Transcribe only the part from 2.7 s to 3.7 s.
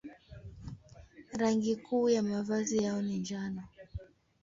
yao ni njano.